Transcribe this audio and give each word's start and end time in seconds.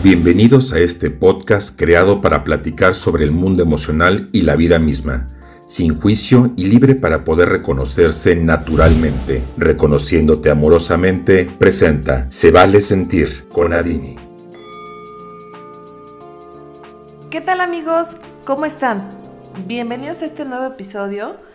Bienvenidos 0.00 0.72
a 0.72 0.78
este 0.78 1.10
podcast 1.10 1.76
creado 1.76 2.20
para 2.20 2.44
platicar 2.44 2.94
sobre 2.94 3.24
el 3.24 3.32
mundo 3.32 3.64
emocional 3.64 4.28
y 4.32 4.42
la 4.42 4.54
vida 4.54 4.78
misma, 4.78 5.28
sin 5.66 6.00
juicio 6.00 6.52
y 6.56 6.66
libre 6.66 6.94
para 6.94 7.24
poder 7.24 7.48
reconocerse 7.48 8.36
naturalmente. 8.36 9.42
Reconociéndote 9.56 10.50
amorosamente, 10.50 11.50
presenta 11.58 12.30
Se 12.30 12.52
vale 12.52 12.80
sentir 12.80 13.48
con 13.48 13.72
Adini. 13.72 14.14
¿Qué 17.28 17.40
tal 17.40 17.60
amigos? 17.60 18.14
¿Cómo 18.44 18.66
están? 18.66 19.10
Bienvenidos 19.66 20.22
a 20.22 20.26
este 20.26 20.44
nuevo 20.44 20.66
episodio 20.66 21.47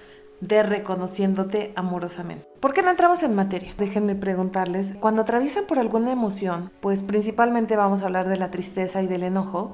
de 0.48 0.64
reconociéndote 0.64 1.74
amorosamente. 1.76 2.46
¿Por 2.60 2.74
qué 2.74 2.82
no 2.82 2.90
entramos 2.90 3.24
en 3.24 3.36
materia? 3.36 3.74
Déjenme 3.78 4.16
preguntarles, 4.16 4.94
cuando 5.00 5.22
atraviesan 5.22 5.66
por 5.66 5.80
alguna 5.80 6.12
emoción, 6.12 6.72
pues 6.82 7.02
principalmente 7.04 7.76
vamos 7.76 8.02
a 8.02 8.06
hablar 8.06 8.28
de 8.28 8.38
la 8.38 8.52
tristeza 8.52 9.02
y 9.02 9.08
del 9.08 9.24
enojo, 9.24 9.74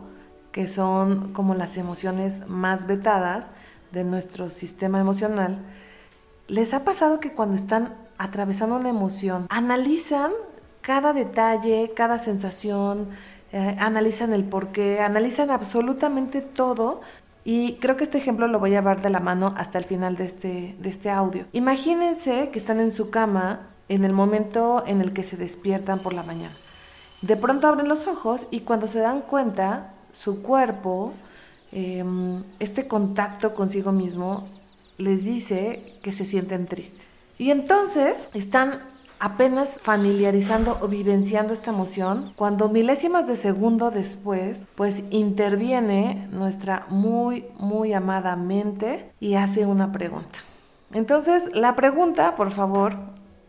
que 0.51 0.67
son 0.67 1.33
como 1.33 1.55
las 1.55 1.77
emociones 1.77 2.47
más 2.47 2.87
vetadas 2.87 3.47
de 3.91 4.03
nuestro 4.03 4.49
sistema 4.49 4.99
emocional, 4.99 5.59
¿les 6.47 6.73
ha 6.73 6.83
pasado 6.83 7.19
que 7.19 7.31
cuando 7.31 7.55
están 7.55 7.95
atravesando 8.17 8.75
una 8.75 8.89
emoción, 8.89 9.47
analizan 9.49 10.31
cada 10.81 11.13
detalle, 11.13 11.93
cada 11.95 12.19
sensación, 12.19 13.09
eh, 13.51 13.75
analizan 13.79 14.33
el 14.33 14.43
porqué, 14.43 14.99
analizan 14.99 15.49
absolutamente 15.49 16.41
todo 16.41 17.01
y 17.45 17.75
creo 17.75 17.97
que 17.97 18.03
este 18.03 18.17
ejemplo 18.17 18.47
lo 18.47 18.59
voy 18.59 18.71
a 18.71 18.79
llevar 18.79 19.01
de 19.01 19.09
la 19.09 19.19
mano 19.19 19.53
hasta 19.57 19.77
el 19.77 19.85
final 19.85 20.17
de 20.17 20.25
este, 20.25 20.75
de 20.79 20.89
este 20.89 21.09
audio. 21.09 21.45
Imagínense 21.53 22.49
que 22.51 22.59
están 22.59 22.79
en 22.79 22.91
su 22.91 23.09
cama 23.09 23.67
en 23.87 24.05
el 24.05 24.13
momento 24.13 24.83
en 24.85 25.01
el 25.01 25.13
que 25.13 25.23
se 25.23 25.37
despiertan 25.37 25.99
por 25.99 26.13
la 26.13 26.23
mañana. 26.23 26.53
De 27.21 27.35
pronto 27.35 27.67
abren 27.67 27.87
los 27.87 28.07
ojos 28.07 28.47
y 28.51 28.61
cuando 28.61 28.87
se 28.87 28.99
dan 28.99 29.21
cuenta, 29.21 29.93
su 30.11 30.41
cuerpo, 30.41 31.13
em, 31.71 32.43
este 32.59 32.87
contacto 32.87 33.53
consigo 33.53 33.91
mismo, 33.91 34.47
les 34.97 35.23
dice 35.23 35.95
que 36.01 36.11
se 36.11 36.25
sienten 36.25 36.65
tristes. 36.65 37.05
Y 37.37 37.51
entonces 37.51 38.27
están 38.33 38.81
apenas 39.19 39.77
familiarizando 39.81 40.77
o 40.81 40.87
vivenciando 40.87 41.53
esta 41.53 41.71
emoción, 41.71 42.33
cuando 42.35 42.69
milésimas 42.69 43.27
de 43.27 43.35
segundo 43.35 43.91
después, 43.91 44.65
pues 44.75 45.03
interviene 45.09 46.27
nuestra 46.31 46.85
muy, 46.89 47.45
muy 47.57 47.93
amada 47.93 48.35
mente 48.35 49.11
y 49.19 49.35
hace 49.35 49.65
una 49.65 49.91
pregunta. 49.91 50.39
Entonces, 50.93 51.51
la 51.53 51.75
pregunta, 51.75 52.35
por 52.35 52.51
favor, 52.51 52.95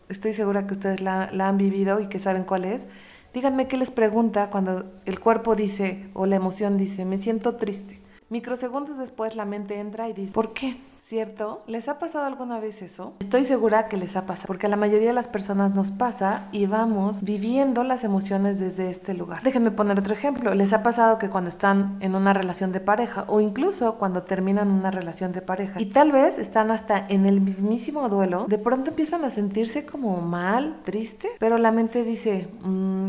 estoy 0.09 0.33
segura 0.33 0.67
que 0.67 0.73
ustedes 0.73 1.01
la, 1.01 1.29
han 1.39 1.57
vivido 1.57 1.99
y 1.99 2.07
que 2.07 2.19
saben 2.19 2.43
cuál 2.43 2.65
es. 2.65 2.85
Díganme 3.33 3.67
qué 3.67 3.77
les 3.77 3.91
pregunta 3.91 4.49
cuando 4.49 4.91
el 5.05 5.19
cuerpo 5.19 5.55
dice 5.55 6.09
o 6.13 6.25
la 6.25 6.35
emoción 6.35 6.77
dice, 6.77 7.05
me 7.05 7.17
siento 7.17 7.55
triste. 7.55 7.99
Microsegundos 8.29 8.97
después 8.97 9.35
la 9.35 9.45
mente 9.45 9.79
entra 9.79 10.09
y 10.09 10.13
dice, 10.13 10.33
¿por 10.33 10.53
qué? 10.53 10.77
¿Cierto? 11.11 11.61
¿Les 11.67 11.89
ha 11.89 11.99
pasado 11.99 12.23
alguna 12.23 12.61
vez 12.61 12.81
eso? 12.81 13.15
Estoy 13.19 13.43
segura 13.43 13.89
que 13.89 13.97
les 13.97 14.15
ha 14.15 14.25
pasado, 14.25 14.47
porque 14.47 14.67
a 14.67 14.69
la 14.69 14.77
mayoría 14.77 15.09
de 15.09 15.13
las 15.13 15.27
personas 15.27 15.75
nos 15.75 15.91
pasa 15.91 16.47
y 16.53 16.67
vamos 16.67 17.21
viviendo 17.21 17.83
las 17.83 18.05
emociones 18.05 18.61
desde 18.61 18.89
este 18.89 19.13
lugar. 19.13 19.43
Déjenme 19.43 19.71
poner 19.71 19.99
otro 19.99 20.13
ejemplo. 20.13 20.55
¿Les 20.55 20.71
ha 20.71 20.83
pasado 20.83 21.17
que 21.17 21.29
cuando 21.29 21.49
están 21.49 21.97
en 21.99 22.15
una 22.15 22.31
relación 22.31 22.71
de 22.71 22.79
pareja 22.79 23.25
o 23.27 23.41
incluso 23.41 23.95
cuando 23.95 24.23
terminan 24.23 24.71
una 24.71 24.89
relación 24.89 25.33
de 25.33 25.41
pareja 25.41 25.81
y 25.81 25.87
tal 25.87 26.13
vez 26.13 26.39
están 26.39 26.71
hasta 26.71 27.05
en 27.09 27.25
el 27.25 27.41
mismísimo 27.41 28.07
duelo, 28.07 28.45
de 28.47 28.57
pronto 28.57 28.91
empiezan 28.91 29.25
a 29.25 29.31
sentirse 29.31 29.85
como 29.85 30.21
mal, 30.21 30.77
triste, 30.85 31.27
pero 31.39 31.57
la 31.57 31.73
mente 31.73 32.05
dice, 32.05 32.47
mmm, 32.63 33.07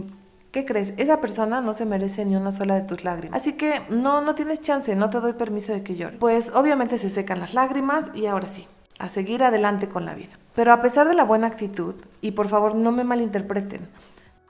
¿Qué 0.53 0.67
crees? 0.67 0.93
Esa 0.99 1.19
persona 1.23 1.63
no 1.63 1.73
se 1.73 1.87
merece 1.87 2.27
ni 2.27 2.37
una 2.37 2.53
sola 2.53 2.75
de 2.75 2.87
tus 2.87 3.05
lágrimas. 3.05 3.41
Así 3.41 3.55
que 3.55 3.81
no, 3.89 4.21
no 4.21 4.35
tienes 4.35 4.61
chance, 4.61 4.95
no 4.95 5.09
te 5.09 5.19
doy 5.19 5.33
permiso 5.33 5.73
de 5.73 5.83
que 5.83 5.97
llore. 5.97 6.19
Pues 6.19 6.55
obviamente 6.55 6.99
se 6.99 7.09
secan 7.09 7.41
las 7.41 7.55
lágrimas 7.55 8.11
y 8.15 8.27
ahora 8.27 8.47
sí, 8.47 8.69
a 8.99 9.09
seguir 9.09 9.43
adelante 9.43 9.89
con 9.89 10.05
la 10.05 10.15
vida. 10.15 10.39
Pero 10.55 10.75
a 10.75 10.83
pesar 10.83 11.09
de 11.09 11.15
la 11.15 11.25
buena 11.25 11.47
actitud, 11.47 11.95
y 12.21 12.33
por 12.33 12.49
favor 12.49 12.75
no 12.75 12.93
me 12.93 13.03
malinterpreten, 13.03 13.89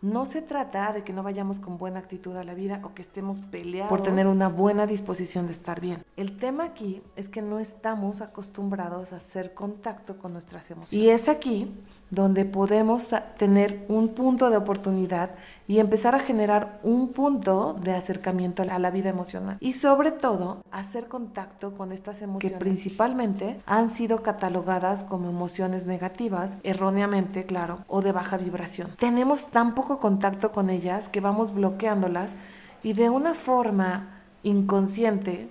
no 0.01 0.25
se 0.25 0.43
trata 0.43 0.93
de 0.93 1.05
que 1.05 1.13
no 1.13 1.23
vayamos 1.23 1.61
con 1.61 1.79
buena 1.79 2.01
actitud 2.01 2.35
a 2.35 2.43
la 2.43 2.55
vida 2.55 2.81
o 2.83 2.93
que 2.93 3.03
estemos 3.03 3.39
peleados 3.39 3.89
por 3.89 4.03
tener 4.03 4.27
una 4.27 4.49
buena 4.49 4.89
disposición 4.89 5.47
de 5.47 5.53
estar 5.53 5.81
bien. 5.81 6.03
El 6.17 6.37
tema 6.37 6.65
aquí 6.65 7.01
es 7.15 7.29
que 7.29 7.41
no 7.41 7.61
estamos 7.61 8.21
acostumbrados 8.21 9.13
a 9.13 9.17
hacer 9.17 9.55
contacto 9.55 10.19
con 10.19 10.33
nuestras 10.33 10.69
emociones. 10.73 10.93
Y 10.93 11.11
es 11.11 11.29
aquí 11.29 11.73
donde 12.13 12.45
podemos 12.45 13.09
tener 13.39 13.87
un 13.89 14.09
punto 14.09 14.51
de 14.51 14.59
oportunidad 14.59 15.31
y 15.67 15.79
empezar 15.79 16.15
a 16.15 16.19
generar 16.19 16.79
un 16.83 17.09
punto 17.09 17.75
de 17.83 17.95
acercamiento 17.95 18.63
a 18.63 18.79
la 18.79 18.91
vida 18.91 19.09
emocional. 19.09 19.57
Y 19.61 19.73
sobre 19.73 20.13
todo, 20.13 20.63
hacer 20.71 21.09
contacto 21.09 21.73
con 21.73 21.91
estas 21.91 22.21
emociones 22.21 22.53
que 22.53 22.59
principalmente 22.59 23.57
han 23.65 23.89
sido 23.89 24.23
catalogadas 24.23 25.05
como 25.05 25.31
emociones 25.31 25.87
negativas, 25.87 26.59
erróneamente, 26.65 27.47
claro, 27.47 27.79
o 27.89 28.03
de 28.03 28.13
baja 28.13 28.37
vibración. 28.37 28.91
Tenemos 28.99 29.47
tan 29.47 29.75
poco 29.75 29.99
contacto 29.99 30.53
con 30.53 30.69
ellas 30.69 31.09
que 31.09 31.21
vamos 31.21 31.55
bloqueándolas 31.55 32.35
y 32.83 32.93
de 32.93 33.09
una 33.09 33.33
forma 33.33 34.21
inconsciente, 34.43 35.49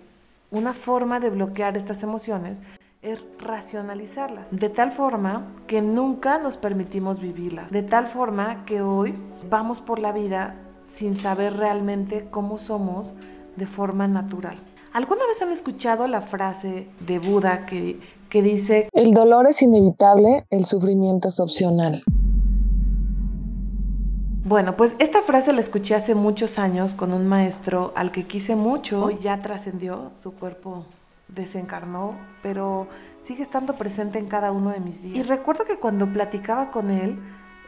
una 0.51 0.75
forma 0.75 1.19
de 1.19 1.31
bloquear 1.31 1.75
estas 1.75 2.03
emociones 2.03 2.61
es 3.01 3.23
racionalizarlas, 3.39 4.55
de 4.55 4.69
tal 4.69 4.91
forma 4.91 5.51
que 5.65 5.81
nunca 5.81 6.37
nos 6.37 6.57
permitimos 6.57 7.19
vivirlas, 7.19 7.71
de 7.71 7.81
tal 7.81 8.05
forma 8.07 8.63
que 8.65 8.83
hoy 8.83 9.15
vamos 9.49 9.81
por 9.81 9.97
la 9.97 10.11
vida 10.11 10.55
sin 10.85 11.15
saber 11.15 11.57
realmente 11.57 12.27
cómo 12.29 12.59
somos 12.59 13.15
de 13.55 13.65
forma 13.65 14.07
natural. 14.07 14.57
¿Alguna 14.93 15.25
vez 15.25 15.41
han 15.41 15.51
escuchado 15.51 16.07
la 16.07 16.21
frase 16.21 16.89
de 16.99 17.17
Buda 17.17 17.65
que, 17.65 17.99
que 18.29 18.43
dice, 18.43 18.87
el 18.93 19.13
dolor 19.13 19.47
es 19.47 19.63
inevitable, 19.63 20.45
el 20.51 20.65
sufrimiento 20.65 21.29
es 21.29 21.39
opcional? 21.39 22.03
Bueno, 24.43 24.75
pues 24.75 24.95
esta 24.99 25.21
frase 25.21 25.53
la 25.53 25.61
escuché 25.61 25.95
hace 25.95 26.13
muchos 26.13 26.59
años 26.59 26.93
con 26.93 27.13
un 27.13 27.25
maestro 27.25 27.93
al 27.95 28.11
que 28.11 28.27
quise 28.27 28.55
mucho, 28.55 29.03
hoy 29.03 29.17
ya 29.21 29.41
trascendió, 29.41 30.11
su 30.21 30.33
cuerpo 30.33 30.85
desencarnó, 31.33 32.15
pero 32.41 32.87
sigue 33.19 33.43
estando 33.43 33.77
presente 33.77 34.19
en 34.19 34.27
cada 34.27 34.51
uno 34.51 34.69
de 34.69 34.79
mis 34.79 35.01
días. 35.01 35.15
Y 35.15 35.21
recuerdo 35.23 35.65
que 35.65 35.77
cuando 35.77 36.11
platicaba 36.11 36.71
con 36.71 36.89
él, 36.91 37.19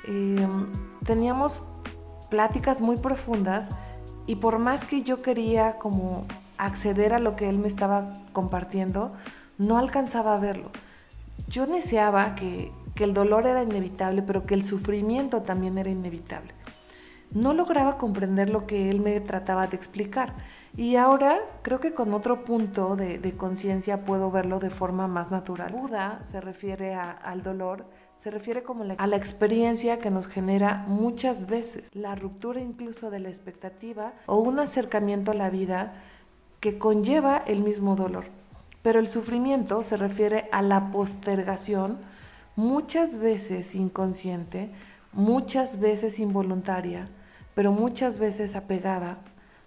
em, 0.07 0.67
teníamos 1.05 1.65
pláticas 2.29 2.81
muy 2.81 2.97
profundas 2.97 3.69
y 4.25 4.35
por 4.35 4.59
más 4.59 4.83
que 4.83 5.03
yo 5.03 5.21
quería 5.21 5.77
como 5.77 6.25
acceder 6.57 7.13
a 7.13 7.19
lo 7.19 7.35
que 7.35 7.49
él 7.49 7.57
me 7.57 7.67
estaba 7.67 8.19
compartiendo, 8.33 9.13
no 9.57 9.77
alcanzaba 9.77 10.35
a 10.35 10.39
verlo. 10.39 10.71
Yo 11.47 11.65
deseaba 11.65 12.35
que, 12.35 12.71
que 12.95 13.03
el 13.03 13.13
dolor 13.13 13.47
era 13.47 13.63
inevitable, 13.63 14.21
pero 14.21 14.45
que 14.45 14.53
el 14.53 14.63
sufrimiento 14.63 15.41
también 15.41 15.77
era 15.77 15.89
inevitable. 15.89 16.53
No 17.33 17.53
lograba 17.53 17.97
comprender 17.97 18.49
lo 18.49 18.67
que 18.67 18.89
él 18.89 18.99
me 18.99 19.19
trataba 19.19 19.67
de 19.67 19.75
explicar. 19.75 20.33
Y 20.77 20.95
ahora 20.95 21.39
creo 21.61 21.79
que 21.79 21.93
con 21.93 22.13
otro 22.13 22.45
punto 22.45 22.95
de, 22.95 23.33
conciencia 23.37 24.05
puedo 24.05 24.31
verlo 24.31 24.59
de 24.59 24.69
forma 24.69 25.07
más 25.07 25.31
natural. 25.31 25.71
Buda 25.71 26.19
se 26.23 26.41
refiere 26.41 26.95
al 26.95 27.43
dolor, 27.43 27.85
se 28.17 28.31
refiere 28.31 28.63
como 28.63 28.85
a 28.97 29.07
la 29.07 29.15
experiencia 29.15 29.99
que 29.99 30.09
nos 30.09 30.27
genera 30.27 30.85
muchas 30.87 31.45
veces, 31.45 31.93
la 31.93 32.15
ruptura 32.15 32.61
incluso 32.61 33.11
de 33.11 33.19
la 33.19 33.29
expectativa 33.29 34.13
o 34.25 34.37
un 34.37 34.59
acercamiento 34.59 35.31
a 35.31 35.35
la 35.35 35.49
vida 35.49 35.93
que 36.59 36.77
conlleva 36.77 37.43
el 37.45 37.61
mismo 37.61 37.95
dolor. 37.95 38.25
Pero 38.81 38.99
el 38.99 39.07
sufrimiento 39.07 39.83
se 39.83 39.97
refiere 39.97 40.47
a 40.51 40.61
la 40.61 40.91
postergación, 40.91 41.97
muchas 42.55 43.17
veces 43.17 43.75
inconsciente, 43.75 44.71
muchas 45.11 45.79
veces 45.79 46.19
involuntaria, 46.19 47.09
pero 47.55 47.71
muchas 47.71 48.19
veces 48.19 48.55
apegada 48.55 49.17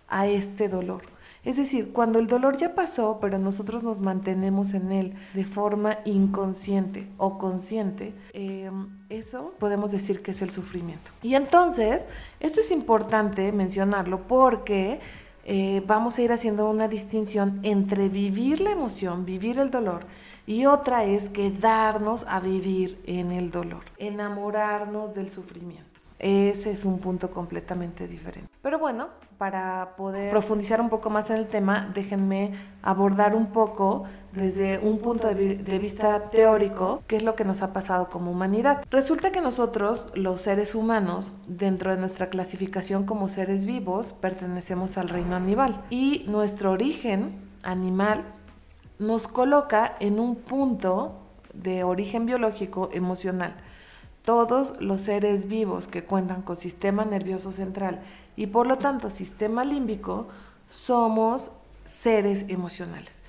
a 0.09 0.27
este 0.27 0.69
dolor. 0.69 1.03
Es 1.47 1.57
decir, 1.57 1.93
cuando 1.93 2.19
el 2.19 2.27
dolor 2.27 2.57
ya 2.57 2.75
pasó, 2.75 3.19
pero 3.21 3.39
nosotros 3.39 3.85
nos 3.85 4.01
mantenemos 4.01 4.75
en 4.75 4.91
él 4.91 5.15
de 5.33 5.45
forma 5.45 5.99
inconsciente 6.05 7.09
o 7.19 7.39
consciente, 7.39 8.15
em, 8.33 8.89
eso 9.11 9.55
podemos 9.61 9.93
decir 9.93 10.23
que 10.23 10.33
es 10.33 10.43
el 10.43 10.51
sufrimiento. 10.51 11.13
Y 11.23 11.37
entonces, 11.37 12.09
esto 12.41 12.61
es 12.61 12.73
importante 12.73 13.53
mencionarlo 13.53 14.27
porque 14.27 14.99
eh, 15.45 15.85
vamos 15.87 16.19
a 16.19 16.23
ir 16.23 16.33
haciendo 16.33 16.69
una 16.69 16.89
distinción 16.89 17.61
entre 17.63 18.09
vivir 18.09 18.61
la 18.61 18.73
emoción, 18.73 19.25
vivir 19.25 19.61
el 19.61 19.71
dolor, 19.71 20.05
y 20.49 20.67
otra 20.67 21.05
es 21.05 21.29
quedarnos 21.29 22.25
a 22.29 22.41
vivir 22.41 23.01
en 23.07 23.31
el 23.31 23.53
dolor, 23.53 23.85
enamorarnos 23.99 25.15
del 25.15 25.31
sufrimiento. 25.31 25.96
Ese 26.19 26.71
es 26.71 26.85
un 26.85 26.99
punto 26.99 27.31
completamente 27.31 28.09
diferente. 28.09 28.51
Pero 28.63 28.79
bueno, 28.79 29.09
para 29.39 29.95
poder 29.97 30.31
profundizar 30.31 30.81
un 30.81 30.89
poco 30.89 31.11
más 31.11 31.29
en 31.31 31.37
el 31.37 31.47
tema, 31.47 31.91
déjenme 31.93 32.53
abordar 32.83 33.35
un 33.35 33.47
poco 33.53 34.05
desde 34.33 34.79
un 34.79 34.99
punto 34.99 35.29
de, 35.29 35.79
vista 35.79 36.31
teórico 36.31 37.03
qué 37.07 37.17
es 37.17 37.23
lo 37.23 37.35
que 37.35 37.45
nos 37.45 37.63
ha 37.63 37.73
pasado 37.73 38.09
como 38.09 38.31
humanidad. 38.31 38.83
Resulta 38.91 39.31
que 39.31 39.41
nosotros, 39.41 40.09
los 40.15 40.41
seres 40.41 40.75
humanos, 40.75 41.33
dentro 41.47 41.91
de 41.91 41.99
nuestra 41.99 42.29
clasificación 42.31 43.05
como 43.05 43.29
seres 43.29 43.67
vivos, 43.67 44.15
pertenecemos 44.15 44.97
al 44.97 45.09
reino 45.11 45.37
animal 45.37 45.85
y 45.91 46.25
nuestro 46.29 46.73
origen 46.73 47.35
animal 47.63 48.25
nos 48.99 49.29
coloca 49.29 49.97
en 50.01 50.19
un 50.19 50.37
punto 50.37 51.15
de 51.53 51.85
origen 51.85 52.25
biológico 52.25 52.89
emocional 52.93 53.55
todos 54.27 54.75
los 54.81 55.03
seres 55.03 55.47
vivos 55.47 55.87
que 55.87 56.03
cuentan 56.03 56.43
con 56.43 56.57
sistema 56.57 57.05
nervioso 57.05 57.53
central 57.53 58.01
y 58.35 58.49
por 58.49 58.67
lo 58.67 58.77
tanto 58.77 59.09
sistema 59.09 59.65
límbico 59.65 60.27
somos 60.69 61.53
seres 61.85 62.45
emocionales. 62.49 63.21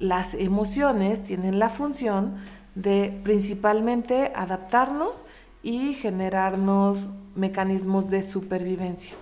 Las 0.00 0.34
emociones 0.34 1.22
tienen 1.22 1.60
la 1.60 1.68
función 1.68 2.34
de 2.74 3.20
principalmente 3.22 4.32
adaptarnos 4.34 5.24
y 5.62 5.94
generarnos 5.94 7.08
mecanismos 7.36 8.10
de 8.10 8.24
supervivencia. 8.24 9.12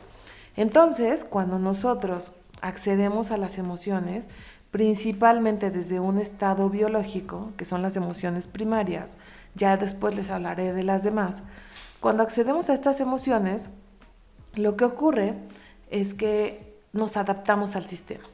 Entonces, 0.57 1.25
cuando 1.25 1.59
nosotros 1.59 2.33
accedemos 2.63 3.33
a 3.33 3.37
las 3.37 3.59
emociones, 3.59 4.29
principalmente 4.71 5.71
desde 5.71 6.01
un 6.01 6.19
estado 6.19 6.69
biológico, 6.69 7.53
que 7.57 7.65
son 7.65 7.83
las 7.83 7.97
emociones 7.97 8.47
primarias, 8.47 9.17
ya 9.55 9.77
después 9.77 10.15
les 10.15 10.31
hablaré 10.31 10.73
de 10.73 10.83
las 10.83 11.03
demás, 11.03 11.43
cuando 12.01 12.23
accedemos 12.23 12.71
a 12.71 12.75
estas 12.75 13.01
emociones, 13.01 13.71
lo 14.55 14.77
que 14.77 14.85
ocurre 14.85 15.35
es 15.91 16.15
que 16.15 16.79
nos 16.93 17.17
adaptamos 17.17 17.77
al 17.77 17.85
sistema. 17.85 18.25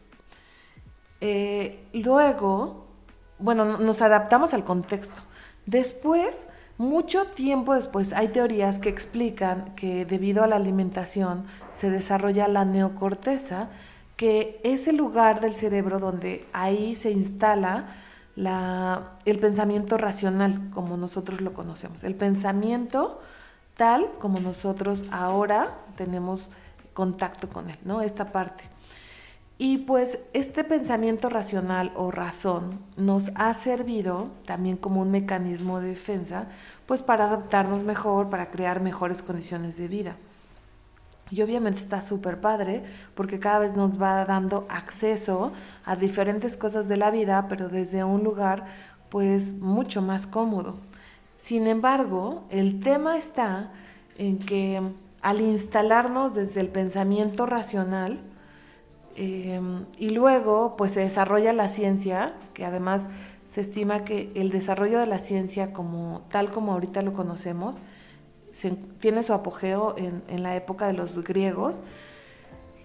Eh, 1.20 1.86
luego, 1.92 2.86
bueno, 3.38 3.78
nos 3.78 4.02
adaptamos 4.02 4.52
al 4.52 4.64
contexto. 4.64 5.22
Después, 5.66 6.46
mucho 6.76 7.26
tiempo 7.28 7.74
después, 7.74 8.12
hay 8.12 8.28
teorías 8.28 8.78
que 8.78 8.90
explican 8.90 9.74
que 9.76 10.04
debido 10.04 10.44
a 10.44 10.46
la 10.46 10.56
alimentación 10.56 11.46
se 11.74 11.88
desarrolla 11.88 12.48
la 12.48 12.64
neocorteza, 12.64 13.68
que 14.16 14.60
es 14.62 14.88
el 14.88 14.96
lugar 14.96 15.40
del 15.40 15.54
cerebro 15.54 15.98
donde 15.98 16.46
ahí 16.52 16.94
se 16.94 17.10
instala 17.10 17.96
el 18.36 19.38
pensamiento 19.38 19.96
racional, 19.96 20.70
como 20.72 20.96
nosotros 20.96 21.40
lo 21.40 21.52
conocemos. 21.52 22.04
El 22.04 22.14
pensamiento 22.14 23.20
tal 23.76 24.10
como 24.18 24.40
nosotros 24.40 25.04
ahora 25.10 25.78
tenemos 25.96 26.50
contacto 26.92 27.48
con 27.48 27.70
él, 27.70 27.78
¿no? 27.84 28.02
Esta 28.02 28.32
parte. 28.32 28.64
Y 29.56 29.78
pues 29.78 30.18
este 30.32 30.64
pensamiento 30.64 31.28
racional 31.28 31.92
o 31.94 32.10
razón 32.10 32.80
nos 32.96 33.30
ha 33.36 33.54
servido 33.54 34.30
también 34.46 34.76
como 34.76 35.00
un 35.00 35.12
mecanismo 35.12 35.80
de 35.80 35.88
defensa, 35.90 36.46
pues 36.86 37.02
para 37.02 37.26
adaptarnos 37.26 37.84
mejor, 37.84 38.30
para 38.30 38.50
crear 38.50 38.80
mejores 38.80 39.22
condiciones 39.22 39.76
de 39.76 39.86
vida. 39.86 40.16
Y 41.34 41.42
obviamente 41.42 41.80
está 41.80 42.00
súper 42.00 42.40
padre 42.40 42.84
porque 43.16 43.40
cada 43.40 43.58
vez 43.58 43.74
nos 43.74 44.00
va 44.00 44.24
dando 44.24 44.66
acceso 44.68 45.52
a 45.84 45.96
diferentes 45.96 46.56
cosas 46.56 46.86
de 46.86 46.96
la 46.96 47.10
vida, 47.10 47.48
pero 47.48 47.68
desde 47.68 48.04
un 48.04 48.22
lugar 48.22 48.66
pues 49.08 49.52
mucho 49.54 50.00
más 50.00 50.28
cómodo. 50.28 50.76
Sin 51.36 51.66
embargo, 51.66 52.44
el 52.50 52.78
tema 52.78 53.16
está 53.16 53.72
en 54.16 54.38
que 54.38 54.80
al 55.22 55.40
instalarnos 55.40 56.36
desde 56.36 56.60
el 56.60 56.68
pensamiento 56.68 57.46
racional 57.46 58.20
em, 59.16 59.86
y 59.98 60.10
luego 60.10 60.76
pues 60.76 60.92
se 60.92 61.00
desarrolla 61.00 61.52
la 61.52 61.68
ciencia, 61.68 62.34
que 62.52 62.64
además 62.64 63.08
se 63.48 63.60
estima 63.60 64.04
que 64.04 64.30
el 64.36 64.50
desarrollo 64.50 65.00
de 65.00 65.06
la 65.08 65.18
ciencia 65.18 65.72
como 65.72 66.22
tal 66.30 66.52
como 66.52 66.74
ahorita 66.74 67.02
lo 67.02 67.12
conocemos, 67.12 67.74
tiene 69.00 69.22
su 69.22 69.32
apogeo 69.32 69.94
en, 69.96 70.42
la 70.42 70.56
época 70.56 70.86
de 70.86 70.92
los 70.92 71.22
griegos. 71.24 71.80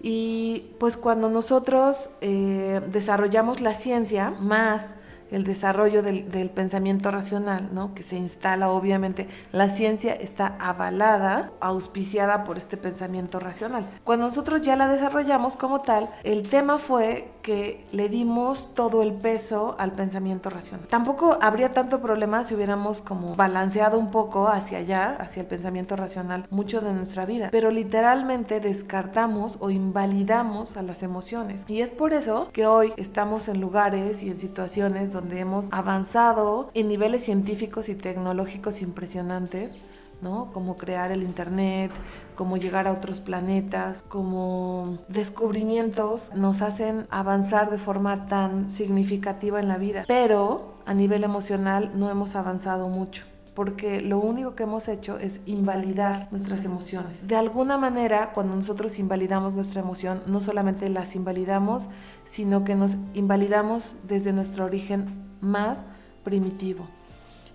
Y 0.02 0.72
pues 0.78 0.96
cuando 0.96 1.28
nosotros 1.28 2.10
eh, 2.20 2.80
desarrollamos 2.90 3.60
la 3.60 3.74
ciencia, 3.74 4.30
más 4.30 4.94
el 5.30 5.44
desarrollo 5.44 6.02
del, 6.02 6.50
pensamiento 6.50 7.10
racional, 7.10 7.68
¿no? 7.72 7.94
que 7.94 8.02
se 8.02 8.16
instala 8.16 8.70
obviamente, 8.70 9.28
la 9.52 9.70
ciencia 9.70 10.12
está 10.12 10.56
avalada, 10.58 11.52
auspiciada 11.60 12.44
por 12.44 12.58
este 12.58 12.76
pensamiento 12.76 13.38
racional. 13.38 13.88
Cuando 14.04 14.26
nosotros 14.26 14.62
ya 14.62 14.76
la 14.76 14.88
desarrollamos 14.88 15.56
como 15.56 15.82
tal, 15.82 16.10
el 16.24 16.48
tema 16.48 16.78
fue 16.78 17.30
que 17.42 17.84
le 17.92 18.08
dimos 18.08 18.74
todo 18.74 19.02
el 19.02 19.12
peso 19.12 19.76
al 19.78 19.92
pensamiento 19.92 20.50
racional. 20.50 20.86
Tampoco 20.88 21.38
habría 21.40 21.72
tanto 21.72 22.00
problema 22.00 22.44
si 22.44 22.54
hubiéramos 22.54 23.00
como 23.00 23.34
balanceado 23.36 23.98
un 23.98 24.10
poco 24.10 24.48
hacia 24.48 24.78
allá, 24.78 25.16
hacia 25.18 25.42
el 25.42 25.46
pensamiento 25.46 25.96
racional, 25.96 26.46
mucho 26.50 26.80
de 26.80 26.92
nuestra 26.92 27.26
vida, 27.26 27.48
pero 27.50 27.70
literalmente 27.70 28.60
descartamos 28.60 29.56
o 29.60 29.70
invalidamos 29.70 30.76
a 30.76 30.82
las 30.82 31.02
emociones. 31.02 31.62
Y 31.68 31.80
es 31.80 31.92
por 31.92 32.12
eso 32.12 32.48
que 32.52 32.66
hoy 32.66 32.92
estamos 32.96 33.48
en 33.48 33.60
lugares 33.60 34.22
y 34.22 34.28
en 34.30 34.38
situaciones 34.38 35.12
donde 35.12 35.40
hemos 35.40 35.66
avanzado 35.70 36.70
en 36.74 36.88
niveles 36.88 37.24
científicos 37.24 37.88
y 37.88 37.94
tecnológicos 37.94 38.82
impresionantes, 38.82 39.76
¿no? 40.22 40.50
Como 40.52 40.76
crear 40.76 41.12
el 41.12 41.22
Internet, 41.22 41.90
como 42.34 42.56
llegar 42.56 42.86
a 42.86 42.92
otros 42.92 43.20
planetas, 43.20 44.02
como 44.08 44.98
descubrimientos 45.08 46.32
nos 46.34 46.62
hacen 46.62 47.06
avanzar 47.10 47.70
de 47.70 47.78
forma 47.78 48.26
tan 48.26 48.70
significativa 48.70 49.60
en 49.60 49.68
la 49.68 49.78
vida. 49.78 50.04
Pero 50.06 50.74
a 50.86 50.94
nivel 50.94 51.24
emocional 51.24 51.92
no 51.94 52.10
hemos 52.10 52.36
avanzado 52.36 52.88
mucho 52.88 53.24
porque 53.54 54.00
lo 54.00 54.18
único 54.18 54.54
que 54.54 54.62
hemos 54.62 54.88
hecho 54.88 55.18
es 55.18 55.40
invalidar 55.44 56.28
nuestras 56.30 56.64
emociones. 56.64 57.26
De 57.26 57.36
alguna 57.36 57.76
manera, 57.76 58.32
cuando 58.32 58.56
nosotros 58.56 58.98
invalidamos 58.98 59.54
nuestra 59.54 59.82
emoción, 59.82 60.22
no 60.26 60.40
solamente 60.40 60.88
las 60.88 61.14
invalidamos, 61.14 61.88
sino 62.24 62.64
que 62.64 62.74
nos 62.74 62.96
invalidamos 63.12 63.96
desde 64.06 64.32
nuestro 64.32 64.64
origen 64.64 65.28
más 65.40 65.84
primitivo. 66.24 66.88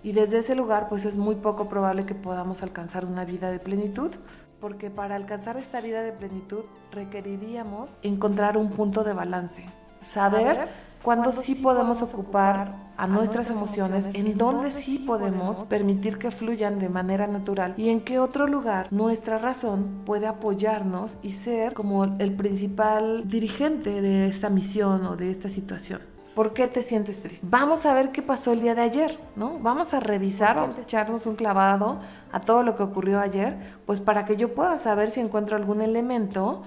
Y 0.06 0.12
desde 0.12 0.38
ese 0.38 0.54
lugar, 0.54 0.88
pues 0.88 1.04
es 1.04 1.16
muy 1.16 1.34
poco 1.34 1.68
probable 1.68 2.06
que 2.06 2.14
podamos 2.14 2.62
alcanzar 2.62 3.04
una 3.04 3.24
vida 3.24 3.50
de 3.50 3.58
plenitud, 3.58 4.12
porque 4.60 4.88
para 4.88 5.16
alcanzar 5.16 5.56
esta 5.56 5.80
vida 5.80 6.00
de 6.02 6.12
plenitud 6.12 6.60
requeriríamos 6.92 7.96
encontrar 8.02 8.56
un 8.56 8.70
punto 8.70 9.02
de 9.02 9.12
balance, 9.12 9.64
saber 10.00 10.68
cuando 11.02 11.32
sí 11.32 11.56
podemos 11.56 12.02
ocupar 12.02 12.92
a 12.96 13.08
nuestras 13.08 13.50
emociones, 13.50 14.06
en 14.14 14.38
dónde 14.38 14.70
sí 14.70 15.00
podemos 15.00 15.58
permitir 15.68 16.18
que 16.18 16.30
fluyan 16.30 16.78
de 16.78 16.88
manera 16.88 17.26
natural 17.26 17.74
y 17.76 17.88
en 17.88 18.00
qué 18.00 18.20
otro 18.20 18.46
lugar 18.46 18.86
nuestra 18.92 19.38
razón 19.38 20.02
puede 20.06 20.28
apoyarnos 20.28 21.18
y 21.20 21.32
ser 21.32 21.74
como 21.74 22.04
el 22.04 22.32
principal 22.36 23.28
dirigente 23.28 24.00
de 24.00 24.28
esta 24.28 24.50
misión 24.50 25.04
o 25.04 25.16
de 25.16 25.32
esta 25.32 25.48
situación. 25.48 26.15
¿Por 26.36 26.52
qué 26.52 26.68
te 26.68 26.82
sientes 26.82 27.22
triste? 27.22 27.46
Vamos 27.48 27.86
a 27.86 27.94
ver 27.94 28.12
qué 28.12 28.20
pasó 28.20 28.52
el 28.52 28.60
día 28.60 28.74
de 28.74 28.82
ayer, 28.82 29.18
¿no? 29.36 29.58
Vamos 29.58 29.94
a 29.94 30.00
revisar, 30.00 30.56
vamos 30.56 30.76
a 30.76 30.82
echarnos 30.82 31.24
un 31.24 31.34
clavado 31.34 31.98
a 32.30 32.42
todo 32.42 32.62
lo 32.62 32.76
que 32.76 32.82
ocurrió 32.82 33.20
ayer, 33.20 33.56
pues 33.86 34.02
para 34.02 34.26
que 34.26 34.36
yo 34.36 34.54
pueda 34.54 34.76
saber 34.76 35.10
si 35.10 35.20
encuentro 35.20 35.56
algún 35.56 35.80
elemento 35.80 36.60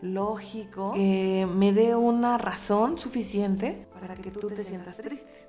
lógico 0.00 0.92
que 0.92 1.44
me 1.52 1.72
dé 1.72 1.96
una 1.96 2.38
razón 2.38 3.00
suficiente 3.00 3.88
para 4.00 4.14
que 4.14 4.30
tú 4.30 4.46
te 4.46 4.64
sientas 4.64 4.96
triste. 4.96 5.45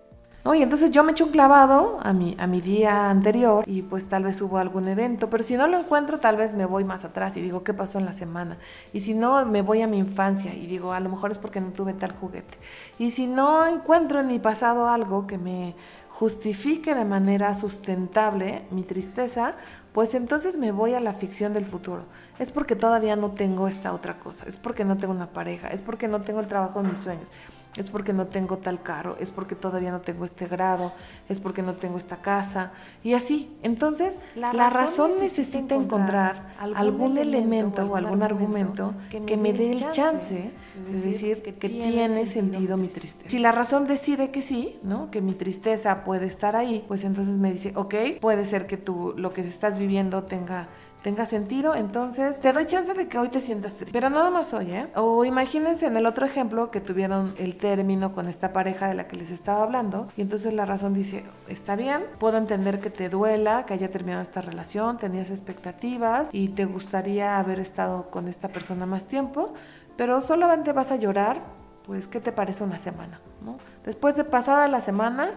Y 0.54 0.62
entonces 0.62 0.92
yo 0.92 1.04
me 1.04 1.12
echo 1.12 1.26
un 1.26 1.32
clavado 1.32 2.00
a 2.02 2.14
mi, 2.14 2.36
a 2.40 2.48
mi 2.48 2.62
día 2.62 3.10
anterior 3.10 3.64
y 3.68 3.82
pues 3.82 4.08
tal 4.08 4.24
vez 4.24 4.42
hubo 4.42 4.58
algún 4.58 4.88
evento, 4.88 5.30
pero 5.30 5.44
si 5.44 5.58
no 5.58 5.68
lo 5.68 5.78
encuentro 5.78 6.20
tal 6.20 6.38
vez 6.38 6.54
me 6.54 6.66
voy 6.66 6.84
más 6.84 7.04
atrás 7.06 7.36
y 7.38 7.42
digo 7.42 7.64
qué 7.64 7.74
pasó 7.74 8.00
en 8.00 8.06
la 8.06 8.14
semana. 8.14 8.58
Y 8.94 9.02
si 9.02 9.14
no, 9.14 9.46
me 9.46 9.62
voy 9.62 9.82
a 9.82 9.88
mi 9.88 9.98
infancia 9.98 10.54
y 10.54 10.68
digo 10.68 10.94
a 10.94 11.00
lo 11.00 11.10
mejor 11.10 11.32
es 11.32 11.38
porque 11.38 11.60
no 11.60 11.72
tuve 11.72 11.94
tal 11.94 12.14
juguete. 12.14 12.58
Y 13.00 13.12
si 13.12 13.28
no 13.28 13.66
encuentro 13.66 14.20
en 14.20 14.28
mi 14.28 14.40
pasado 14.40 14.88
algo 14.88 15.28
que 15.28 15.38
me 15.38 15.76
justifique 16.10 16.96
de 16.96 17.06
manera 17.06 17.54
sustentable 17.54 18.64
mi 18.72 18.84
tristeza, 18.84 19.54
pues 19.92 20.14
entonces 20.14 20.58
me 20.58 20.72
voy 20.72 20.94
a 20.94 21.00
la 21.00 21.14
ficción 21.14 21.54
del 21.54 21.66
futuro. 21.66 22.04
Es 22.40 22.52
porque 22.52 22.76
todavía 22.76 23.16
no 23.16 23.32
tengo 23.32 23.68
esta 23.68 23.94
otra 23.94 24.20
cosa, 24.20 24.46
es 24.48 24.58
porque 24.58 24.86
no 24.86 24.98
tengo 24.98 25.14
una 25.14 25.28
pareja, 25.28 25.68
es 25.70 25.82
porque 25.82 26.08
no 26.08 26.22
tengo 26.22 26.40
el 26.40 26.48
trabajo 26.48 26.82
de 26.82 26.90
mis 26.90 27.00
sueños 27.00 27.30
es 27.78 27.90
porque 27.90 28.14
no 28.14 28.28
tengo 28.28 28.58
tal 28.58 28.82
carro, 28.82 29.18
es 29.20 29.32
porque 29.32 29.56
todavía 29.56 29.92
no 29.92 30.02
tengo 30.02 30.26
este 30.26 30.48
grado, 30.48 30.94
es 31.30 31.40
porque 31.40 31.62
no 31.62 31.74
tengo 31.74 31.98
esta 31.98 32.18
casa 32.18 32.72
y 33.04 33.14
así. 33.14 33.56
Entonces, 33.64 34.20
la, 34.36 34.70
razón, 34.70 35.12
necesita 35.20 35.76
encontrar 35.76 36.56
algún, 36.60 37.18
elemento 37.18 37.86
o 37.86 37.96
algún 37.96 38.24
argumento 38.24 38.94
que 39.10 39.38
me, 39.38 39.54
dé 39.54 39.72
el 39.72 39.92
chance 39.92 40.52
de 40.92 41.02
decir 41.02 41.42
que, 41.42 41.70
tiene 41.70 42.28
sentido 42.28 42.78
mi 42.78 42.88
tristeza. 42.88 43.30
Si 43.30 43.40
la 43.40 43.52
razón 43.52 43.88
decide 43.88 44.32
que 44.32 44.42
sí, 44.42 44.80
¿no? 44.84 45.12
Que 45.12 45.22
mi 45.22 45.34
tristeza 45.34 46.04
puede 46.04 46.26
estar 46.26 46.56
ahí, 46.56 46.84
pues 46.88 47.04
entonces 47.04 47.38
me 47.38 47.52
dice, 47.52 47.74
ok, 47.76 47.96
puede 48.20 48.46
ser 48.46 48.68
que 48.68 48.78
tú 48.78 49.14
lo 49.18 49.34
que 49.34 49.42
estás 49.42 49.78
viviendo 49.78 50.24
tenga 50.24 50.68
tenga 51.08 51.26
sentido, 51.26 51.74
entonces 51.74 52.38
te 52.42 52.52
doy 52.52 52.66
chance 52.66 52.94
de 52.94 53.08
que 53.08 53.18
hoy 53.18 53.30
te 53.30 53.40
sientas 53.40 53.76
triste. 53.76 53.94
Pero 53.94 54.10
nada 54.10 54.30
más 54.30 54.54
hoy, 54.54 54.72
¿eh? 54.72 54.88
O 54.94 55.24
imagínense 55.24 55.86
en 55.86 55.96
el 55.96 56.06
otro 56.06 56.26
ejemplo 56.26 56.70
que 56.70 56.82
tuvieron 56.82 57.34
el 57.38 57.56
término 57.58 58.14
con 58.14 58.28
esta 58.28 58.52
pareja 58.52 58.90
de 58.90 58.94
la 58.94 59.08
que 59.08 59.16
les 59.16 59.30
estaba 59.30 59.64
hablando 59.64 60.10
y 60.18 60.22
entonces 60.22 60.54
la 60.54 60.66
razón 60.66 60.94
dice, 60.94 61.24
está 61.48 61.78
bien, 61.78 62.04
puedo 62.20 62.38
entender 62.38 62.82
que 62.82 62.90
te 62.90 63.08
duela, 63.08 63.66
que 63.66 63.74
haya 63.74 63.90
terminado 63.90 64.22
esta 64.22 64.42
relación, 64.42 64.98
tenías 64.98 65.30
expectativas 65.30 66.28
y 66.34 66.50
te 66.50 66.66
gustaría 66.66 67.40
haber 67.40 67.62
estado 67.62 68.10
con 68.12 68.28
esta 68.28 68.50
persona 68.50 68.86
más 68.86 69.06
tiempo, 69.06 69.54
pero 69.96 70.22
solamente 70.22 70.74
vas 70.74 70.92
a 70.92 70.98
llorar, 70.98 71.40
pues, 71.86 72.10
¿qué 72.10 72.20
te 72.20 72.34
parece 72.34 72.66
una 72.66 72.80
semana? 72.80 73.22
¿no? 73.46 73.60
Después 73.86 74.18
de 74.18 74.26
pasada 74.26 74.68
la 74.68 74.82
semana, 74.82 75.36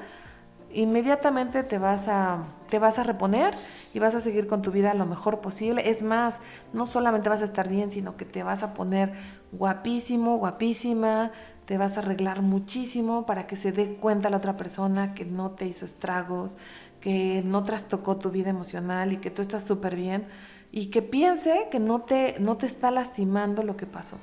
inmediatamente 0.73 1.63
te 1.63 1.79
vas 1.79 2.09
a 2.09 2.45
te 2.71 2.79
vas 2.79 2.99
a 2.99 3.03
reponer 3.03 3.55
y 3.93 3.99
vas 3.99 4.15
a 4.15 4.21
seguir 4.21 4.47
con 4.47 4.63
tu 4.63 4.71
vida 4.71 4.95
lo 4.95 5.05
mejor 5.05 5.41
posible. 5.41 5.91
Es 5.91 6.03
más, 6.03 6.37
no 6.73 6.87
solamente 6.87 7.29
vas 7.29 7.43
a 7.43 7.47
estar 7.47 7.69
bien, 7.69 7.91
sino 7.91 8.17
que 8.17 8.25
te 8.25 8.43
vas 8.43 8.63
a 8.63 8.73
poner 8.73 9.13
guapísimo, 9.53 10.39
guapísima, 10.39 11.33
te 11.67 11.77
vas 11.77 11.97
a 11.97 12.01
arreglar 12.01 12.43
muchísimo 12.43 13.27
para 13.27 13.47
que 13.47 13.57
se 13.57 13.73
dé 13.73 13.97
cuenta 13.97 14.31
la 14.31 14.39
otra 14.39 14.57
persona 14.57 15.15
que 15.15 15.25
no 15.25 15.51
te 15.51 15.67
hizo 15.67 15.85
estragos, 15.85 16.57
que 17.01 17.43
no 17.45 17.65
trastocó 17.65 18.17
tu 18.17 18.31
vida 18.31 18.51
emocional 18.51 19.13
y 19.13 19.19
que 19.19 19.31
tú 19.31 19.43
estás 19.43 19.65
súper 19.65 19.97
bien 19.97 20.27
y 20.73 20.87
que 20.87 21.03
piense 21.03 21.69
que 21.71 21.81
no 21.81 22.03
te, 22.03 22.37
no 22.39 22.57
te 22.57 22.67
está 22.67 22.91
lastimando 22.91 23.63
lo 23.65 23.77
que 23.77 23.87
pasó, 23.87 24.17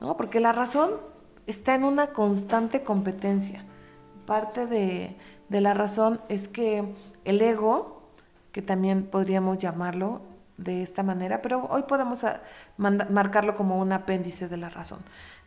¿no? 0.00 0.16
Porque 0.16 0.40
la 0.40 0.52
razón 0.52 0.92
está 1.46 1.74
en 1.74 1.84
una 1.84 2.08
constante 2.08 2.82
competencia. 2.82 3.64
Parte 4.24 4.66
de, 4.66 5.16
de 5.50 5.60
la 5.60 5.74
razón 5.74 6.20
es 6.30 6.48
que 6.48 6.84
el 7.26 7.42
ego, 7.42 8.00
que 8.52 8.62
también 8.62 9.02
podríamos 9.02 9.58
llamarlo 9.58 10.22
de 10.56 10.82
esta 10.82 11.02
manera, 11.02 11.42
pero 11.42 11.66
hoy 11.70 11.82
podemos 11.82 12.24
ah, 12.24 12.40
marcarlo 12.78 13.54
como 13.54 13.78
un 13.78 13.92
apéndice 13.92 14.48
de 14.48 14.56
la 14.56 14.70
razón. 14.70 15.00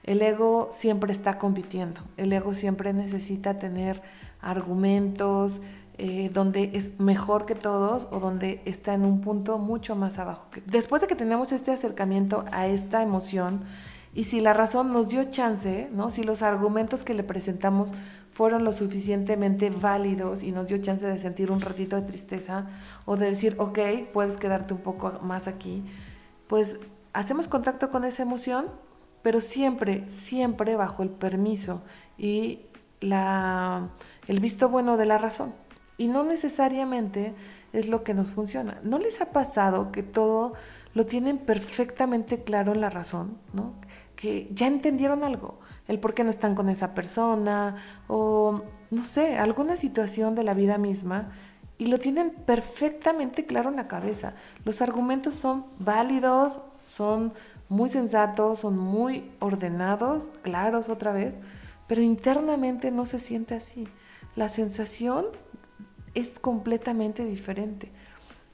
El 0.04 0.22
ego 0.22 0.70
siempre 0.74 1.14
está 1.14 1.40
compitiendo, 1.40 2.02
el 2.18 2.34
ego 2.34 2.54
siempre 2.54 2.94
necesita 2.94 3.58
tener 3.58 4.02
argumentos 4.42 5.62
eh, 5.98 6.30
donde 6.34 6.72
es 6.74 7.00
mejor 7.00 7.46
que 7.46 7.56
todos 7.56 8.08
o 8.12 8.20
donde 8.20 8.62
está 8.66 8.94
en 8.94 9.06
un 9.06 9.22
punto 9.22 9.58
mucho 9.58 9.96
más 9.96 10.20
abajo. 10.20 10.48
Después 10.66 11.02
de 11.02 11.08
que 11.08 11.16
tenemos 11.16 11.54
este 11.54 11.72
acercamiento 11.72 12.44
a 12.52 12.68
esta 12.68 13.04
emoción, 13.04 13.64
y 14.16 14.26
si 14.26 14.42
la 14.42 14.54
razón 14.54 14.94
nos 14.94 15.10
dio 15.10 15.24
chance, 15.26 15.90
¿no? 15.92 16.12
si 16.12 16.24
los 16.24 16.42
argumentos 16.44 17.04
que 17.04 17.16
le 17.16 17.24
presentamos 17.24 17.92
fueron 18.32 18.64
lo 18.64 18.74
suficientemente 18.74 19.70
válidos 19.70 20.44
y 20.44 20.52
nos 20.52 20.68
dio 20.68 20.78
chance 20.78 21.06
de 21.06 21.18
sentir 21.18 21.52
un 21.52 21.62
ratito 21.62 21.96
de 21.96 22.04
tristeza 22.04 22.68
o 23.06 23.16
de 23.16 23.28
decir, 23.28 23.56
ok, 23.58 23.80
puedes 24.12 24.38
quedarte 24.38 24.74
un 24.74 24.82
poco 24.82 25.20
más 25.22 25.48
aquí, 25.48 25.84
pues 26.48 26.80
hacemos 27.14 27.48
contacto 27.48 27.90
con 27.90 28.06
esa 28.06 28.24
emoción, 28.24 28.68
pero 29.24 29.42
siempre, 29.42 30.08
siempre 30.10 30.76
bajo 30.76 31.02
el 31.02 31.10
permiso 31.10 31.82
y 32.18 32.62
la, 33.02 33.90
el 34.28 34.40
visto 34.40 34.70
bueno 34.70 34.98
de 34.98 35.06
la 35.06 35.18
razón. 35.18 35.54
Y 35.98 36.08
no 36.08 36.24
necesariamente 36.24 37.34
es 37.72 37.88
lo 37.88 38.04
que 38.04 38.14
nos 38.14 38.32
funciona. 38.32 38.80
¿No 38.84 38.98
les 38.98 39.22
ha 39.22 39.32
pasado 39.32 39.92
que 39.92 40.02
todo 40.02 40.54
lo 40.96 41.06
tienen 41.06 41.38
perfectamente 41.38 42.44
claro 42.44 42.74
en 42.74 42.82
la 42.82 42.90
razón? 42.90 43.38
¿no? 43.54 43.74
Que 44.24 44.48
ya 44.54 44.68
entendieron 44.68 45.26
algo, 45.26 45.60
el 45.90 46.00
por 46.00 46.14
qué 46.14 46.24
no 46.24 46.30
están 46.30 46.56
con 46.56 46.70
esa 46.70 46.94
persona 46.94 47.76
o 48.08 48.64
no 48.90 49.04
sé, 49.04 49.36
alguna 49.38 49.76
situación 49.76 50.34
de 50.34 50.46
la 50.46 50.54
vida 50.54 50.78
misma 50.78 51.34
y 51.78 51.88
lo 51.88 52.00
tienen 52.00 52.30
perfectamente 52.30 53.46
claro 53.46 53.70
en 53.70 53.76
la 53.76 53.90
cabeza. 53.90 54.34
Los 54.64 54.82
argumentos 54.82 55.36
son 55.36 55.66
válidos, 55.78 56.62
son 56.88 57.34
muy 57.68 57.90
sensatos, 57.90 58.60
son 58.60 58.78
muy 58.78 59.30
ordenados, 59.40 60.30
claros 60.42 60.88
otra 60.88 61.12
vez, 61.12 61.36
pero 61.90 62.02
internamente 62.02 62.92
no 62.92 63.06
se 63.06 63.20
siente 63.20 63.56
así. 63.56 63.90
La 64.38 64.48
sensación 64.48 65.26
es 66.14 66.40
completamente 66.40 67.26
diferente. 67.26 67.92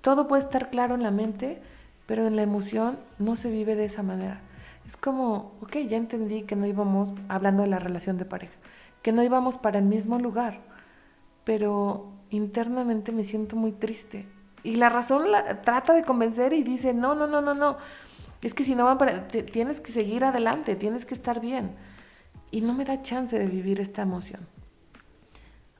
Todo 0.01 0.27
puede 0.27 0.41
estar 0.41 0.71
claro 0.71 0.95
en 0.95 1.03
la 1.03 1.11
mente, 1.11 1.61
pero 2.07 2.25
en 2.25 2.35
la 2.35 2.41
emoción 2.41 2.97
no 3.19 3.35
se 3.35 3.51
vive 3.51 3.75
de 3.75 3.85
esa 3.85 4.01
manera. 4.01 4.41
Es 4.86 4.98
como, 4.98 5.53
ok, 5.62 5.77
ya 5.88 5.98
entendí 5.98 6.43
que 6.43 6.55
no 6.55 6.65
íbamos, 6.65 7.13
hablando 7.27 7.63
de 7.63 7.69
la 7.69 7.79
relación 7.79 8.17
de 8.17 8.25
pareja, 8.25 8.55
que 9.01 9.12
no 9.12 9.24
íbamos 9.24 9.57
para 9.57 9.79
el 9.79 9.86
mismo 9.86 10.19
lugar, 10.19 10.62
pero 11.43 12.12
internamente 12.29 13.12
me 13.12 13.24
siento 13.24 13.55
muy 13.55 13.71
triste. 13.71 14.27
Y 14.63 14.75
la 14.75 14.89
razón 14.89 15.31
la, 15.31 15.62
trata 15.62 15.93
de 15.93 16.03
convencer 16.03 16.53
y 16.53 16.63
dice, 16.63 16.93
no, 16.93 17.15
no, 17.15 17.27
no, 17.27 17.41
no, 17.41 17.53
no, 17.53 17.77
es 18.41 18.53
que 18.53 18.63
si 18.63 18.75
no 18.75 18.86
van 18.86 18.98
para, 18.98 19.27
tienes 19.27 19.79
que 19.79 19.91
seguir 19.91 20.24
adelante, 20.24 20.75
tienes 20.75 21.05
que 21.05 21.13
estar 21.13 21.41
bien. 21.41 21.71
Y 22.51 22.62
no 22.62 22.74
me 22.74 22.86
da 22.86 23.01
chance 23.01 23.38
de 23.38 23.45
vivir 23.45 23.79
esta 23.79 24.01
emoción. 24.01 24.48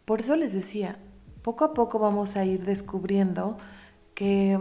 Por 0.06 0.22
eso 0.22 0.36
les 0.36 0.54
decía, 0.54 1.00
poco 1.42 1.66
a 1.66 1.74
poco 1.74 2.00
vamos 2.00 2.36
a 2.36 2.46
ir 2.46 2.66
descubriendo 2.66 3.58
que 4.14 4.60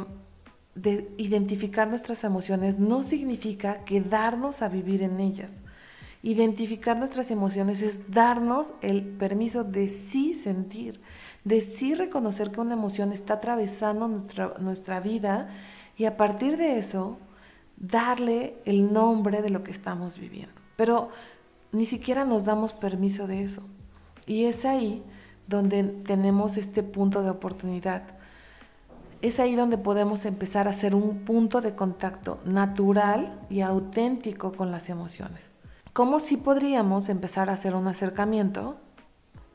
de 0.83 1.11
identificar 1.17 1.89
nuestras 1.89 2.23
emociones 2.25 2.79
no 2.79 3.03
significa 3.03 3.85
quedarnos 3.85 4.63
a 4.63 4.69
vivir 4.69 5.03
en 5.03 5.19
ellas. 5.19 5.63
Identificar 6.23 6.97
nuestras 6.97 7.31
emociones 7.31 7.81
es 7.83 8.11
darnos 8.11 8.75
el 8.81 9.03
permiso 9.03 9.65
de 9.65 9.89
sí 9.89 10.35
sentir, 10.35 11.01
de 11.45 11.61
sí 11.61 11.95
reconocer 11.95 12.51
que 12.51 12.61
una 12.61 12.75
emoción 12.75 13.13
está 13.13 13.35
atravesando 13.35 14.09
nuestra, 14.09 14.55
nuestra 14.59 15.01
vida 15.01 15.49
y 15.97 16.05
a 16.05 16.17
partir 16.17 16.57
de 16.57 16.79
eso 16.79 17.19
darle 17.77 18.57
el 18.65 18.93
nombre 18.93 19.43
de 19.43 19.51
lo 19.51 19.63
que 19.65 19.71
estamos 19.71 20.19
viviendo. 20.19 20.55
Pero 20.77 21.11
ni 21.73 21.87
siquiera 21.87 22.25
nos 22.25 22.45
damos 22.45 22.73
permiso 22.73 23.27
de 23.27 23.43
eso. 23.43 23.63
Y 24.27 24.45
es 24.45 24.65
ahí 24.65 25.03
donde 25.47 25.83
tenemos 25.83 26.57
este 26.57 26.83
punto 26.83 27.23
de 27.23 27.31
oportunidad 27.31 28.18
es 29.21 29.41
ahí 29.41 29.57
donde 29.57 29.79
podemos 29.79 30.25
empezar 30.25 30.69
a 30.69 30.71
hacer 30.71 30.95
un 30.95 31.25
punto 31.25 31.61
de 31.61 31.75
contacto 31.75 32.39
natural 32.45 33.41
y 33.51 33.63
auténtico 33.63 34.53
con 34.53 34.71
las 34.71 34.89
emociones. 34.89 35.51
¿Cómo 35.93 36.21
si 36.21 36.37
podríamos 36.37 37.09
empezar 37.09 37.51
a 37.51 37.55
hacer 37.55 37.75
un 37.75 37.89
acercamiento 37.89 38.77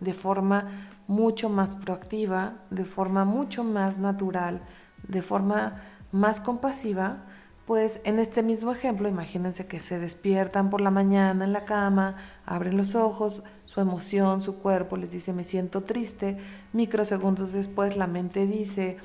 de 0.02 0.14
forma 0.14 0.68
mucho 1.08 1.50
más 1.50 1.76
proactiva, 1.76 2.56
de 2.70 2.84
forma 2.84 3.24
mucho 3.24 3.64
más 3.64 3.98
natural, 3.98 4.62
de 5.08 5.22
forma 5.22 5.82
más 6.12 6.42
compasiva? 6.42 7.24
Pues 7.66 8.02
en 8.04 8.20
este 8.20 8.44
mismo 8.44 8.74
ejemplo, 8.74 9.08
imagínense 9.08 9.68
que 9.68 9.80
se 9.80 9.98
despiertan 9.98 10.70
por 10.70 10.82
la 10.82 10.92
mañana 10.92 11.46
en 11.46 11.54
la 11.54 11.64
cama, 11.64 12.18
abren 12.46 12.76
los 12.76 12.96
ojos, 12.96 13.42
su 13.64 13.80
emoción, 13.80 14.42
su 14.42 14.58
cuerpo 14.58 14.98
les 14.98 15.14
dice 15.14 15.32
me 15.32 15.46
siento 15.46 15.84
triste, 15.84 16.38
microsegundos 16.74 17.54
después 17.54 17.96
la 17.96 18.08
mente 18.08 18.46
dice 18.46 18.98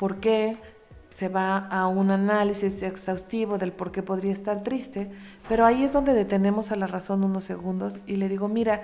por 0.00 0.16
qué, 0.16 0.56
se 1.10 1.28
va 1.28 1.58
a 1.58 1.86
un 1.86 2.10
análisis 2.10 2.82
exhaustivo 2.82 3.58
del 3.58 3.70
por 3.70 3.92
qué 3.92 4.02
podría 4.02 4.32
estar 4.32 4.62
triste, 4.62 5.10
pero 5.46 5.66
ahí 5.66 5.84
es 5.84 5.92
donde 5.92 6.14
detenemos 6.14 6.72
a 6.72 6.76
la 6.76 6.86
razón 6.86 7.22
unos 7.22 7.44
segundos 7.44 7.98
y 8.06 8.16
le 8.16 8.30
digo, 8.30 8.48
mira, 8.48 8.80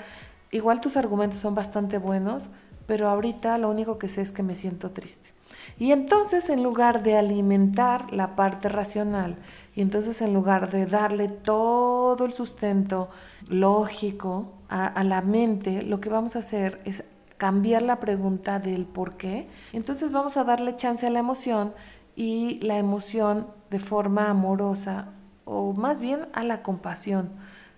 igual 0.51 0.83
tus 0.83 0.99
argumentos 0.99 1.39
son 1.39 1.55
bastante 1.55 1.97
buenos, 1.97 2.51
pero 2.87 3.09
ahorita 3.09 3.57
lo 3.57 3.71
único 3.71 3.99
que 3.99 4.09
sé 4.09 4.21
es 4.21 4.31
que 4.31 4.43
me 4.43 4.57
siento 4.57 4.91
triste. 4.91 5.31
Y 5.79 5.93
entonces 5.93 6.51
en 6.51 6.63
lugar 6.63 7.03
de 7.03 7.17
alimentar 7.17 8.13
la 8.13 8.37
parte 8.37 8.69
racional, 8.69 9.37
y 9.75 9.81
entonces 9.81 10.21
en 10.21 10.35
lugar 10.35 10.71
de 10.71 10.85
darle 10.85 11.31
todo 11.31 12.27
el 12.27 12.35
sustento 12.35 13.09
lógico 13.49 14.53
a, 14.69 14.87
a 14.87 15.03
la 15.03 15.23
mente, 15.23 15.81
lo 15.81 15.99
que 15.99 16.11
vamos 16.11 16.37
a 16.37 16.41
hacer 16.41 16.83
es 16.85 17.03
cambiar 17.37 17.83
la 17.83 18.01
pregunta 18.01 18.59
del 18.59 18.87
por 18.87 19.17
qué, 19.17 19.49
entonces 19.73 20.13
vamos 20.13 20.37
a 20.37 20.45
darle 20.45 20.77
chance 20.77 21.07
a 21.07 21.11
la 21.11 21.19
emoción 21.19 21.75
y 22.15 22.59
la 22.61 22.79
emoción 22.79 23.49
de 23.71 23.79
forma 23.79 24.31
amorosa 24.31 25.09
o 25.45 25.73
más 25.73 26.01
bien 26.01 26.29
a 26.33 26.45
la 26.45 26.63
compasión. 26.63 27.31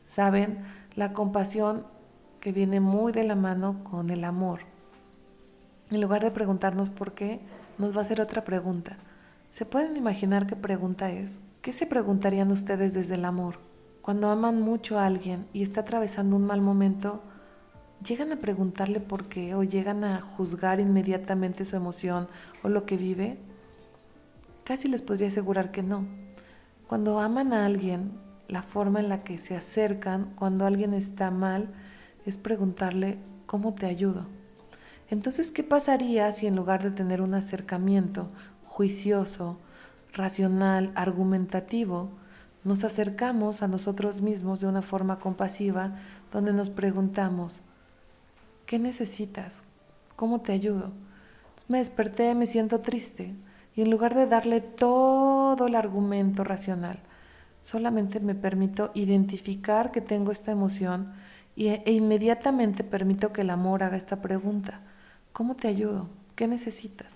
¿Saben? 0.07 0.61
La 0.95 1.13
compasión 1.13 1.85
que 2.41 2.53
viene 2.53 2.81
muy 2.81 3.13
de 3.13 3.25
la 3.25 3.35
mano 3.35 3.85
con 3.85 4.11
el 4.11 4.25
amor. 4.25 4.61
En 5.91 6.01
lugar 6.01 6.23
de 6.23 6.31
preguntarnos 6.31 6.91
por 6.91 7.13
qué, 7.13 7.41
nos 7.79 7.95
va 7.95 8.01
a 8.01 8.05
hacer 8.05 8.21
otra 8.21 8.45
pregunta. 8.45 8.97
¿Se 9.51 9.65
pueden 9.65 9.97
imaginar 9.97 10.47
qué 10.47 10.57
pregunta 10.57 11.11
es? 11.11 11.31
¿Qué 11.63 11.73
se 11.73 11.87
preguntarían 11.87 12.53
ustedes 12.53 12.95
desde 12.95 13.15
el 13.15 13.25
amor? 13.25 13.59
Cuando 14.03 14.31
aman 14.31 14.61
mucho 14.61 14.99
a 14.99 15.07
alguien 15.07 15.47
y 15.53 15.63
está 15.63 15.83
atravesando 15.83 16.37
un 16.37 16.45
mal 16.45 16.61
momento, 16.61 17.23
llegan 18.07 18.33
a 18.33 18.37
preguntarle 18.37 19.01
por 19.01 19.27
qué 19.29 19.55
o 19.55 19.63
llegan 19.63 20.05
a 20.05 20.21
juzgar 20.21 20.81
inmediatamente 20.81 21.65
su 21.65 21.77
emoción 21.77 22.29
o 22.63 22.69
lo 22.69 22.87
que 22.87 22.97
vive, 22.97 23.39
casi 24.65 24.89
les 24.89 25.03
podría 25.03 25.29
asegurar 25.29 25.71
que 25.71 25.83
no. 25.83 26.07
Cuando 26.87 27.21
aman 27.21 27.53
a 27.53 27.67
alguien, 27.67 28.13
la 28.49 28.63
forma 28.63 29.01
en 29.01 29.09
la 29.09 29.23
que 29.25 29.39
se 29.39 29.57
acercan 29.57 30.33
cuando 30.37 30.65
alguien 30.67 30.95
está 30.95 31.31
mal 31.31 31.69
es 32.25 32.39
preguntarle, 32.39 33.19
¿cómo 33.47 33.75
te 33.75 33.87
ayudo? 33.87 34.27
Entonces, 35.11 35.51
¿qué 35.51 35.63
pasaría 35.63 36.31
si 36.33 36.47
en 36.47 36.57
lugar 36.57 36.83
de 36.83 36.91
tener 36.91 37.23
un 37.23 37.35
acercamiento 37.35 38.29
juicioso, 38.65 39.59
racional, 40.13 40.93
argumentativo, 40.95 42.11
nos 42.65 42.85
acercamos 42.85 43.63
a 43.63 43.69
nosotros 43.69 44.21
mismos 44.21 44.61
de 44.61 44.67
una 44.67 44.83
forma 44.83 45.19
compasiva 45.19 45.97
donde 46.33 46.53
nos 46.53 46.71
preguntamos, 46.71 47.61
¿qué 48.69 48.79
necesitas? 48.79 49.63
¿Cómo 50.15 50.43
te 50.43 50.53
ayudo? 50.53 50.93
Me 51.69 51.79
desperté, 51.79 52.35
me 52.35 52.47
siento 52.47 52.83
triste 52.83 53.35
y 53.75 53.81
en 53.81 53.91
lugar 53.91 54.15
de 54.15 54.27
darle 54.27 54.61
todo 54.61 55.67
el 55.67 55.75
argumento 55.75 56.45
racional, 56.45 56.99
solamente 57.63 58.21
me 58.21 58.35
permito 58.35 58.91
identificar 58.93 59.91
que 59.91 60.03
tengo 60.03 60.33
esta 60.33 60.53
emoción 60.53 61.15
e 61.57 61.93
inmediatamente 61.93 62.85
permito 62.85 63.33
que 63.33 63.41
el 63.41 63.49
amor 63.49 63.83
haga 63.83 63.97
esta 63.97 64.21
pregunta. 64.21 64.83
¿Cómo 65.33 65.57
te 65.57 65.69
ayudo? 65.69 66.11
¿Qué 66.37 66.47
necesitas? 66.47 67.11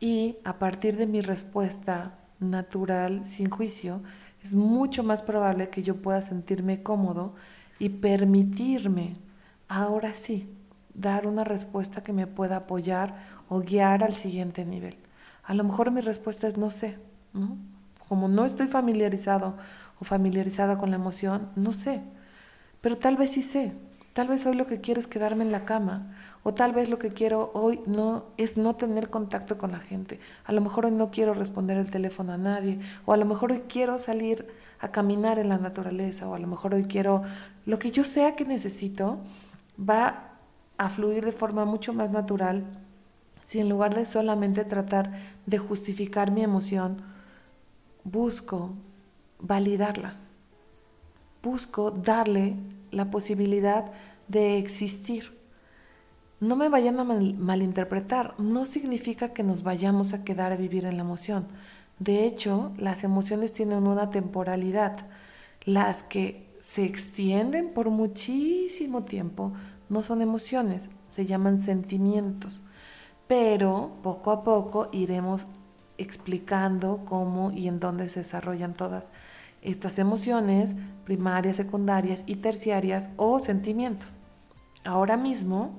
Y 0.00 0.36
a 0.42 0.58
partir 0.58 0.96
de 0.96 1.06
mi 1.06 1.20
respuesta 1.20 2.18
natural, 2.40 3.24
sin 3.24 3.50
juicio, 3.50 4.02
es 4.42 4.56
mucho 4.56 5.04
más 5.04 5.22
probable 5.22 5.70
que 5.70 5.84
yo 5.84 6.02
pueda 6.02 6.22
sentirme 6.22 6.82
cómodo 6.82 7.36
y 7.78 7.88
permitirme, 7.88 9.16
ahora 9.68 10.14
sí, 10.14 10.48
dar 10.94 11.26
una 11.26 11.44
respuesta 11.44 12.02
que 12.02 12.12
me 12.12 12.26
pueda 12.26 12.56
apoyar 12.56 13.14
o 13.48 13.60
guiar 13.60 14.02
al 14.02 14.14
siguiente 14.14 14.64
nivel. 14.64 14.96
A 15.44 15.54
lo 15.54 15.64
mejor 15.64 15.90
mi 15.90 16.00
respuesta 16.00 16.48
es 16.48 16.56
no 16.56 16.70
sé, 16.70 16.98
¿no? 17.32 17.56
Como 18.08 18.28
no 18.28 18.44
estoy 18.44 18.66
familiarizado 18.66 19.56
o 20.00 20.04
familiarizada 20.04 20.78
con 20.78 20.90
la 20.90 20.96
emoción, 20.96 21.50
no 21.56 21.72
sé. 21.72 22.02
Pero 22.80 22.98
tal 22.98 23.16
vez 23.16 23.32
sí 23.32 23.42
sé. 23.42 23.72
Tal 24.12 24.28
vez 24.28 24.46
hoy 24.46 24.54
lo 24.54 24.66
que 24.66 24.80
quiero 24.80 24.98
es 24.98 25.06
quedarme 25.06 25.44
en 25.44 25.52
la 25.52 25.64
cama. 25.64 26.14
O 26.42 26.54
tal 26.54 26.72
vez 26.72 26.88
lo 26.88 26.98
que 26.98 27.10
quiero 27.10 27.50
hoy 27.52 27.80
no 27.86 28.26
es 28.36 28.56
no 28.56 28.74
tener 28.76 29.10
contacto 29.10 29.58
con 29.58 29.72
la 29.72 29.80
gente. 29.80 30.20
A 30.44 30.52
lo 30.52 30.60
mejor 30.60 30.86
hoy 30.86 30.92
no 30.92 31.10
quiero 31.10 31.34
responder 31.34 31.76
el 31.76 31.90
teléfono 31.90 32.32
a 32.32 32.38
nadie. 32.38 32.78
O 33.04 33.12
a 33.12 33.16
lo 33.16 33.26
mejor 33.26 33.52
hoy 33.52 33.64
quiero 33.68 33.98
salir 33.98 34.46
a 34.78 34.90
caminar 34.90 35.38
en 35.38 35.48
la 35.48 35.58
naturaleza. 35.58 36.28
O 36.28 36.34
a 36.34 36.38
lo 36.38 36.46
mejor 36.46 36.74
hoy 36.74 36.84
quiero 36.84 37.24
lo 37.66 37.78
que 37.78 37.90
yo 37.90 38.04
sea 38.04 38.36
que 38.36 38.44
necesito 38.44 39.18
va 39.78 40.32
a 40.78 40.88
fluir 40.88 41.24
de 41.24 41.32
forma 41.32 41.64
mucho 41.64 41.92
más 41.92 42.10
natural 42.10 42.64
si 43.46 43.60
en 43.60 43.68
lugar 43.68 43.94
de 43.94 44.04
solamente 44.04 44.64
tratar 44.64 45.12
de 45.46 45.58
justificar 45.58 46.32
mi 46.32 46.42
emoción, 46.42 47.02
busco 48.02 48.72
validarla, 49.38 50.16
busco 51.44 51.92
darle 51.92 52.56
la 52.90 53.08
posibilidad 53.10 53.92
de 54.26 54.58
existir. 54.58 55.32
No 56.40 56.56
me 56.56 56.68
vayan 56.68 56.98
a 56.98 57.04
malinterpretar, 57.04 58.34
no 58.40 58.66
significa 58.66 59.32
que 59.32 59.44
nos 59.44 59.62
vayamos 59.62 60.12
a 60.12 60.24
quedar 60.24 60.50
a 60.50 60.56
vivir 60.56 60.84
en 60.84 60.96
la 60.96 61.04
emoción. 61.04 61.46
De 62.00 62.26
hecho, 62.26 62.72
las 62.78 63.04
emociones 63.04 63.52
tienen 63.52 63.86
una 63.86 64.10
temporalidad. 64.10 65.06
Las 65.64 66.02
que 66.02 66.45
se 66.66 66.84
extienden 66.84 67.72
por 67.72 67.90
muchísimo 67.90 69.04
tiempo 69.04 69.52
no 69.88 70.02
son 70.02 70.20
emociones, 70.20 70.90
se 71.08 71.24
llaman 71.24 71.62
sentimientos 71.62 72.60
pero 73.26 73.92
poco 74.02 74.30
a 74.30 74.44
poco 74.44 74.88
iremos 74.92 75.46
explicando 75.98 77.02
cómo 77.04 77.50
y 77.52 77.68
en 77.68 77.80
dónde 77.80 78.08
se 78.08 78.20
desarrollan 78.20 78.74
todas 78.74 79.10
estas 79.62 79.98
emociones 79.98 80.74
primarias, 81.04 81.56
secundarias 81.56 82.24
y 82.26 82.36
terciarias 82.36 83.10
o 83.16 83.40
sentimientos. 83.40 84.16
Ahora 84.84 85.16
mismo, 85.16 85.70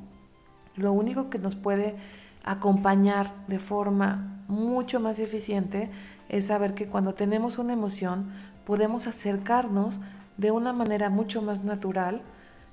lo 0.76 0.92
único 0.92 1.30
que 1.30 1.40
nos 1.40 1.56
puede 1.56 1.96
acompañar 2.44 3.34
de 3.48 3.60
forma 3.60 4.44
mucho 4.48 5.00
más 5.00 5.20
eficiente 5.20 5.90
es 6.30 6.48
saber 6.48 6.74
que 6.74 6.88
cuando 6.88 7.14
tenemos 7.14 7.58
una 7.58 7.74
emoción 7.74 8.32
podemos 8.66 9.08
acercarnos 9.08 10.00
de 10.38 10.52
una 10.52 10.74
manera 10.74 11.10
mucho 11.10 11.42
más 11.42 11.64
natural 11.64 12.22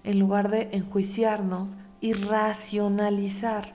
en 0.05 0.19
lugar 0.19 0.51
de 0.51 0.69
enjuiciarnos 0.73 1.77
y 2.01 2.13
racionalizar 2.13 3.75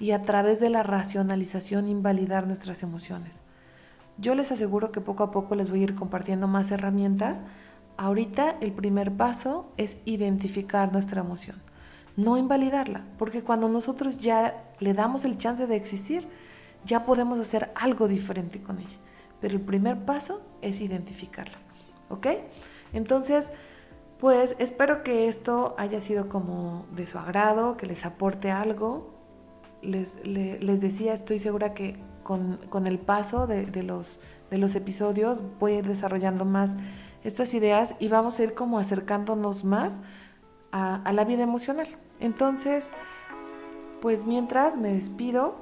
y 0.00 0.10
a 0.12 0.22
través 0.22 0.60
de 0.60 0.70
la 0.70 0.82
racionalización 0.82 1.88
invalidar 1.88 2.46
nuestras 2.46 2.82
emociones. 2.82 3.36
Yo 4.18 4.34
les 4.34 4.50
aseguro 4.50 4.90
que 4.90 5.00
poco 5.00 5.22
a 5.22 5.30
poco 5.30 5.54
les 5.54 5.70
voy 5.70 5.80
a 5.80 5.84
ir 5.84 5.94
compartiendo 5.94 6.48
más 6.48 6.70
herramientas. 6.70 7.42
Ahorita 7.96 8.56
el 8.60 8.72
primer 8.72 9.12
paso 9.12 9.72
es 9.76 9.98
identificar 10.04 10.92
nuestra 10.92 11.20
emoción, 11.20 11.56
no 12.16 12.36
invalidarla, 12.36 13.04
porque 13.16 13.42
cuando 13.42 13.68
nosotros 13.68 14.18
ya 14.18 14.64
le 14.80 14.94
damos 14.94 15.24
el 15.24 15.38
chance 15.38 15.66
de 15.66 15.76
existir, 15.76 16.28
ya 16.84 17.04
podemos 17.04 17.38
hacer 17.38 17.70
algo 17.76 18.08
diferente 18.08 18.60
con 18.60 18.78
ella. 18.78 18.98
Pero 19.40 19.54
el 19.54 19.60
primer 19.60 20.04
paso 20.04 20.42
es 20.62 20.80
identificarla. 20.80 21.58
¿Ok? 22.08 22.26
Entonces, 22.92 23.50
pues 24.18 24.56
espero 24.58 25.02
que 25.02 25.28
esto 25.28 25.74
haya 25.78 26.00
sido 26.00 26.28
como 26.28 26.86
de 26.92 27.06
su 27.06 27.18
agrado, 27.18 27.76
que 27.76 27.86
les 27.86 28.04
aporte 28.04 28.50
algo 28.50 29.18
les, 29.82 30.80
decía, 30.80 31.14
estoy 31.14 31.38
segura 31.38 31.74
que 31.74 31.96
con, 32.22 32.58
con 32.68 32.86
el 32.86 32.98
paso 32.98 33.46
de, 33.46 33.66
de, 33.66 33.82
los, 33.82 34.18
de 34.50 34.58
los 34.58 34.74
episodios 34.74 35.40
voy 35.58 35.72
a 35.72 35.78
ir 35.78 35.86
desarrollando 35.86 36.44
más 36.44 36.74
estas 37.24 37.54
ideas 37.54 37.94
y 37.98 38.08
vamos 38.08 38.38
a 38.38 38.44
ir 38.44 38.54
como 38.54 38.78
acercándonos 38.78 39.64
más 39.64 39.96
a, 40.72 41.02
a 41.02 41.12
la 41.12 41.24
vida 41.24 41.42
emocional. 41.42 41.88
Entonces, 42.20 42.90
pues 44.00 44.24
mientras 44.24 44.76
me 44.76 44.92
despido, 44.92 45.56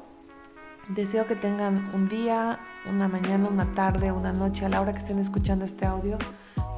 deseo 0.89 1.27
que 1.27 1.37
tengan 1.37 1.95
un 1.95 2.09
día, 2.09 2.59
una 2.89 3.09
mañana, 3.09 3.49
una 3.49 3.75
tarde, 3.75 4.13
una 4.13 4.33
noche, 4.33 4.65
a 4.65 4.69
la 4.69 4.81
hora 4.81 4.93
que 4.93 4.99
estén 4.99 5.19
escuchando 5.19 5.65
este 5.65 5.87
audio, 5.87 6.19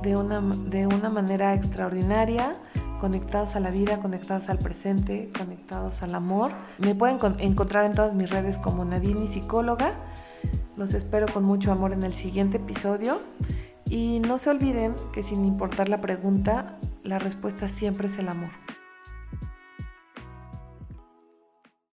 de 0.02 0.16
una, 0.16 0.40
de 0.40 0.86
una 0.86 1.08
manera 1.08 1.54
extraordinaria 1.54 2.56
conectados 2.98 3.56
a 3.56 3.60
la 3.60 3.70
vida, 3.70 3.98
conectados 3.98 4.48
al 4.48 4.58
presente, 4.58 5.30
conectados 5.36 6.02
al 6.02 6.14
amor. 6.14 6.52
Me 6.78 6.94
pueden 6.94 7.18
encontrar 7.38 7.84
en 7.84 7.94
todas 7.94 8.14
mis 8.14 8.28
redes 8.28 8.58
como 8.58 8.84
Nadine, 8.84 9.26
psicóloga. 9.26 9.94
Los 10.76 10.94
espero 10.94 11.26
con 11.32 11.44
mucho 11.44 11.72
amor 11.72 11.92
en 11.92 12.02
el 12.02 12.12
siguiente 12.12 12.58
episodio. 12.58 13.20
Y 13.86 14.20
no 14.20 14.38
se 14.38 14.50
olviden 14.50 14.94
que 15.12 15.22
sin 15.22 15.44
importar 15.44 15.88
la 15.88 16.00
pregunta, 16.00 16.76
la 17.02 17.18
respuesta 17.18 17.68
siempre 17.68 18.08
es 18.08 18.18
el 18.18 18.28
amor. 18.28 18.50